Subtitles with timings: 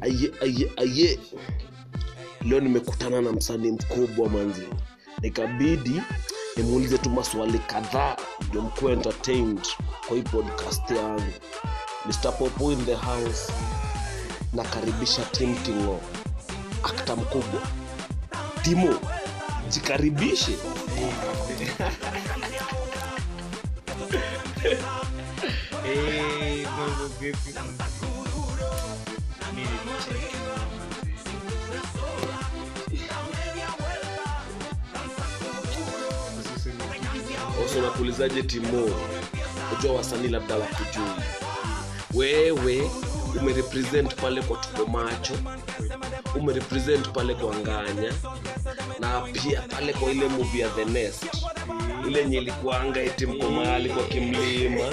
[0.00, 1.18] aye aye aye.
[2.42, 4.62] Leo nimekutana na msanii mkubwa manzi.
[5.22, 6.02] Nikabidi
[6.56, 8.16] nimuulize tu maswali kadhaa
[8.48, 9.66] ndio mkuwa entertained
[10.08, 11.32] kwa hii podcast yangu.
[12.06, 13.52] Mr popo in the house.
[14.52, 16.00] Nakaribisha tim kingo
[16.82, 17.62] akta mkubwa.
[18.62, 18.94] Timo
[19.68, 20.52] jikaribishe.
[25.86, 27.52] Eh, mambo vipi?
[37.68, 37.78] Kitu.
[37.78, 38.90] unapulizaje timo?
[39.78, 41.04] Ujua wasanii labda wakujui
[42.14, 42.90] wewe
[43.40, 45.34] umerepresent pale kwa tuko macho
[46.38, 48.12] umerepresent pale kwa nganya
[49.00, 51.24] na pia pale kwa ile movie ya the nest
[52.08, 54.84] ile nye ilikuanga eti mko mahali kwa kimlima.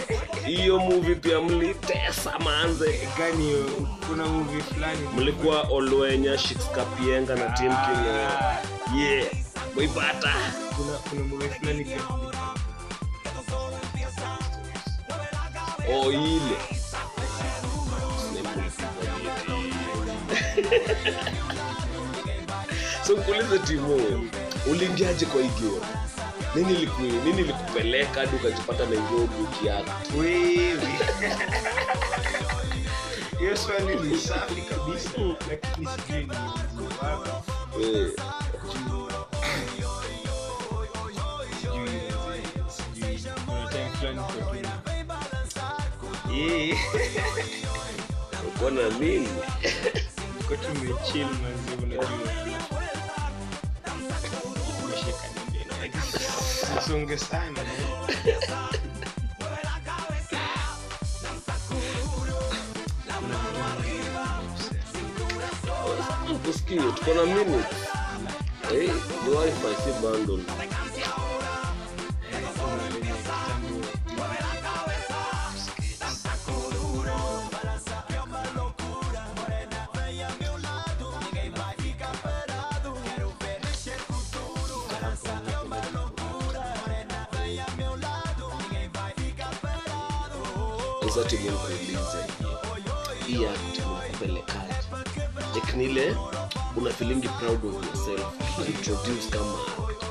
[0.45, 2.99] Hiyo movie pia mlitesa manze.
[3.17, 3.65] Gani hiyo?
[4.09, 4.99] kuna movie fulani.
[5.15, 8.57] Mlikuwa olwenya shikskapienga na tim kingo Ah,
[8.97, 9.27] yeah.
[9.75, 10.33] Mwaipata.
[10.77, 11.85] Kuna kuna movie fulani
[15.93, 16.57] o ile
[23.07, 24.29] so nkuulize timu
[24.71, 25.81] uliingiaje kwa igeo
[26.55, 30.87] nini liku, nini likupeleka hadi ukajipata nairobi ukiaga wewe.
[33.39, 35.11] Hiyo swali ni safi kabisa
[35.49, 36.35] lakini sijui ni
[46.41, 46.77] wapi Eh,
[48.47, 48.69] uko
[51.23, 52.09] mazi unajua
[56.77, 57.61] usonge sana
[66.95, 67.75] tuko na minute
[68.69, 68.87] hey,
[69.23, 70.43] ni wifi si bundle
[91.15, 92.25] sasa timu nikuulize
[93.27, 94.73] hii act kupelekaji
[95.53, 96.15] like
[96.77, 98.33] una feelingi proud of yourself.
[98.69, 100.03] Introduce kama act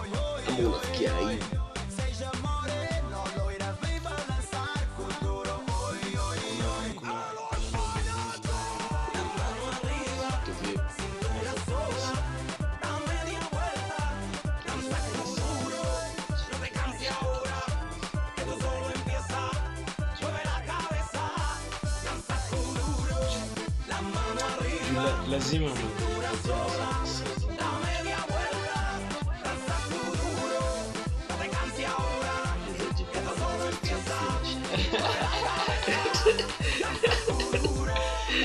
[0.49, 1.12] ama unafikia
[25.31, 25.71] lazima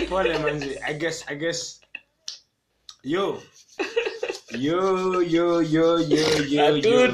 [0.10, 1.82] pole manzi i guess i guess
[3.04, 3.42] yo
[4.58, 7.12] yo yo yo yo yo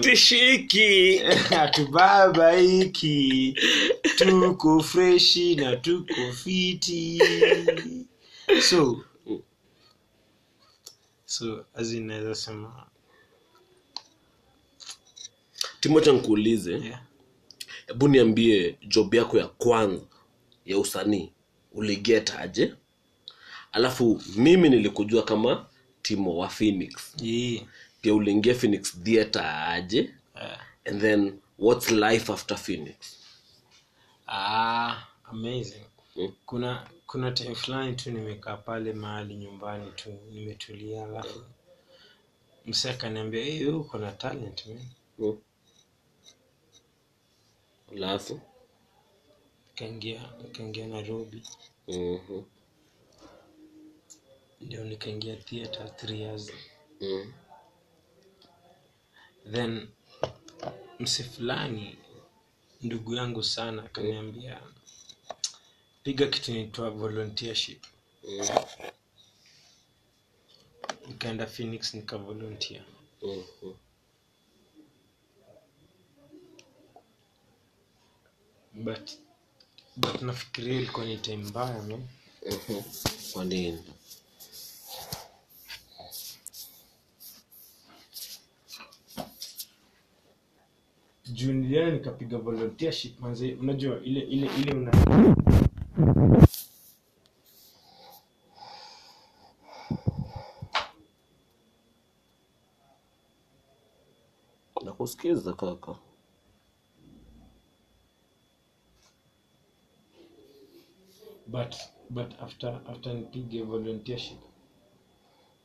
[4.18, 7.20] tuko freshi na tuko fiti.
[8.62, 9.04] So
[11.32, 12.88] so as in naweza sema
[15.80, 17.02] timocha nkuulize yeah.
[17.88, 20.06] hebu niambie job yako ya kwanza
[20.66, 21.32] ya usanii
[21.72, 22.74] uligeta aje
[23.72, 25.66] alafu mimi nilikujua kama
[26.02, 27.66] timo wa phoenix Yeah.
[28.02, 30.60] pia uliingia phoenix theatre aje yeah.
[30.86, 32.96] and then what's life after phoenix
[34.28, 35.86] ah, amazing.
[36.46, 41.44] Kuna kuna time fulani tu nimekaa pale mahali nyumbani tu nimetulia alafu
[42.66, 44.86] mse akaniambia hey, uko na talent man
[45.18, 45.42] Hmm?
[47.92, 48.42] alafu
[49.76, 51.44] kaingia kaingia nairobi
[51.88, 52.44] Mhm.
[54.62, 56.52] ndio nikaingia theater three years
[57.02, 57.32] Mhm.
[59.52, 59.88] then
[61.00, 61.98] msi fulani
[62.82, 64.62] ndugu yangu sana akaniambia
[66.04, 67.82] piga kitu inaitwa volunteership
[68.30, 68.48] mm.
[71.08, 72.84] nikaenda phoenix nikavolunteer
[73.22, 73.74] Mhm.
[78.74, 79.06] but
[79.96, 81.98] but nafikiria ilikuwa ni time mbaya no
[82.52, 82.82] Mhm.
[83.34, 83.84] kwa nini
[91.26, 94.92] juu nilienda nikapiga volunteership manze unajua ile ile ile una
[104.84, 105.94] Nakusikiza kaka.
[111.48, 111.76] but
[112.10, 114.38] but after after nipige volunteership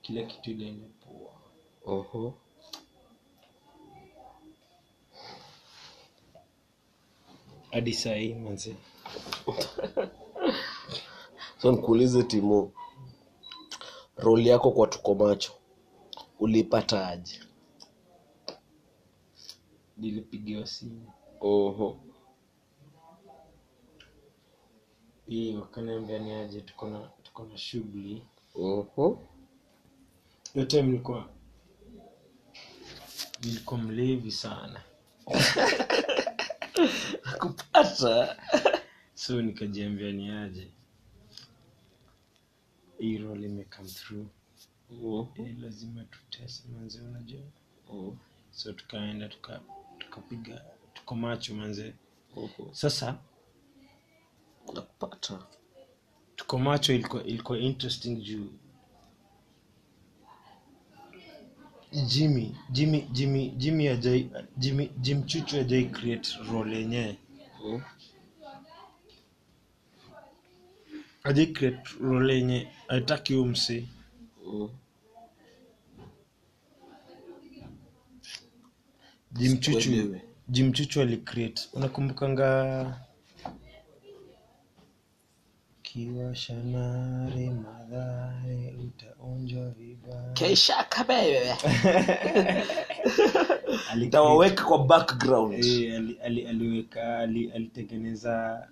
[0.02, 1.32] kila kitu inaenda poa
[1.86, 2.34] Oho.
[7.70, 8.76] hadi hii manzee
[11.62, 12.72] so nikuulize timu
[14.16, 15.52] roli yako kwa tuko macho
[16.40, 17.40] ulipata aje?
[19.96, 21.12] Nilipigiwa simu.
[21.40, 21.94] Uh-huh.
[25.28, 28.22] hii wakaniambia ni aje tuko na tuko na shughuli.
[28.54, 29.16] Uh-huh.
[30.54, 31.28] hiyo time nilikuwa
[33.44, 34.80] nilikuwa mlevi sana.
[37.40, 38.36] Kupata
[39.16, 40.68] so nikajiambia ni aje
[42.98, 44.26] hii limecome imecome through
[44.90, 45.46] uh-huh.
[45.46, 47.40] eh, lazima tutese manze unajua
[47.88, 48.16] uh-huh.
[48.50, 49.28] so tukaenda
[49.98, 50.64] tukapiga tuka
[50.94, 51.94] tuko macho manze
[52.36, 52.72] uh-huh.
[52.72, 53.18] sasa
[54.74, 55.46] nakupata
[56.36, 58.52] tuko macho ilikuwa ilikuwa interesting juu
[62.06, 67.18] jimmy jimmy jimmy jimmy ajai jimmy jim chuchu ajai create role yenyewe
[67.64, 67.82] uh-huh.
[72.34, 73.88] Yenye aitaki umsi
[79.32, 80.16] jimchuchu
[80.48, 82.98] jimchuchu alicreate unakumbukanga
[85.82, 89.70] kiwashanare madhare utaonjwa
[94.10, 95.54] tawaweka kwa background.
[95.64, 98.68] Eh, ali- ali- aliweka ali- alitengeneza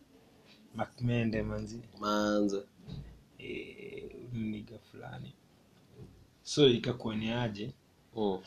[0.74, 2.62] makmende manzi manze.
[3.38, 5.34] E, niga fulani.
[6.42, 7.72] So ikakuwa ni aje
[8.14, 8.40] uh.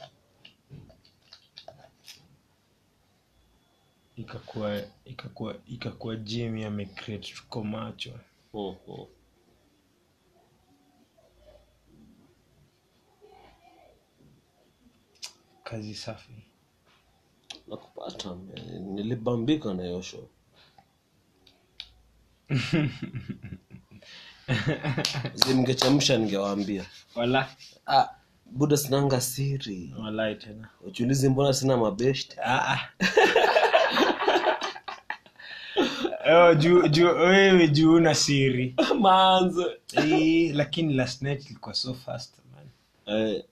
[4.16, 8.20] ikakuwa ikakuwa ikakuwa jimi amecreate tuko macho.
[8.54, 9.10] Oh, oh.
[15.64, 16.32] kazi safi.
[17.68, 18.36] Nakupata
[18.80, 19.84] nilibambika na
[25.36, 26.86] zimngechemsha ningewaambia.
[27.16, 27.50] Wala.
[27.88, 28.08] Ah,
[28.46, 29.94] buda sinanga siri.
[30.82, 32.38] Uchulizi mbona sina mabeshte?
[32.44, 32.90] Ah, ah.
[36.30, 38.76] Oh, juu juu wewe juu na siri.
[39.02, 42.66] Manzo Eh, lakini last night ilikuwa so fast man.
[43.20, 43.44] Eh,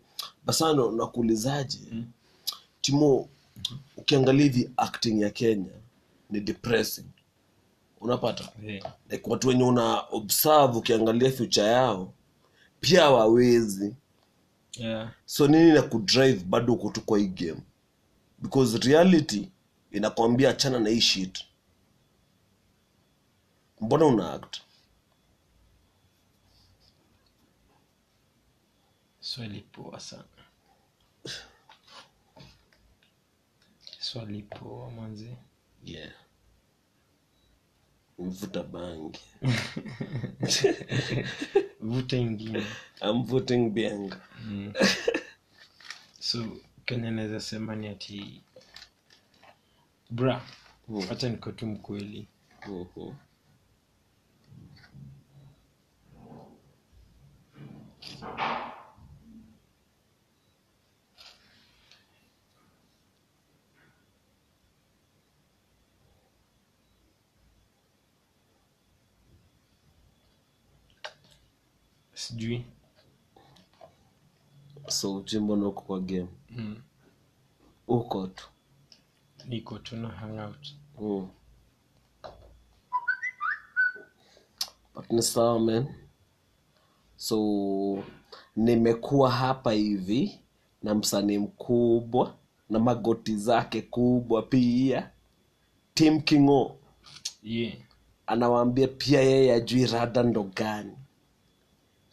[0.46, 1.80] basano nakuulizaje?
[1.92, 2.06] Mm.
[2.82, 3.30] timo
[3.98, 5.72] ukiangalia hivi acting ya kenya
[6.30, 7.06] ni depressing
[8.06, 8.52] unapata?
[8.64, 8.94] Yeah.
[9.10, 12.14] like watu wenye una observe ukiangalia future yao
[12.80, 13.96] pia wawezi
[14.74, 15.14] yeah.
[15.26, 17.62] so nini na kudrive bado uko tu kwa hii game?
[18.40, 19.50] Because reality
[19.92, 21.40] inakwambia achana na hii shit.
[23.82, 24.58] Mbona una act?
[29.20, 30.24] Swali poa sana.
[34.00, 35.36] Swali poa manzi.
[35.84, 36.25] Yeah
[38.20, 39.20] mvuta bangi
[41.82, 42.64] vuta ingine
[43.02, 44.74] I'm voting bianga mm.
[46.20, 48.42] so kenya naweza sema ni ati
[50.10, 50.42] bra
[50.88, 50.98] Mm.
[51.02, 52.28] nikotu niko tu mkweli
[52.68, 53.14] Mhm.
[72.16, 72.66] Sijui.
[74.88, 76.28] So uchimbona uko kwa game?
[76.50, 76.82] Mm.
[77.88, 78.48] uko tu.
[79.46, 80.68] Niko tu na hangout
[81.02, 81.28] mm.
[84.96, 85.88] but ni sawa man.
[87.18, 88.04] So
[88.56, 90.40] nimekuwa hapa hivi
[90.84, 92.36] na msanii mkubwa
[92.70, 95.12] na magoti zake kubwa pia.
[95.94, 96.78] Tim kingo.
[97.44, 97.74] Yeah.
[98.28, 100.92] anawaambia pia yeye ajui rada ndo gani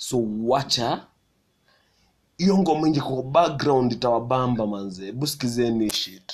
[0.03, 1.07] so wacha.
[2.39, 5.13] Hiyo ngoma ingi kwa background itawabamba manze.
[5.13, 6.33] Busikizeni sikizeni shit